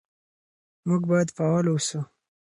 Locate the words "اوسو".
1.71-1.99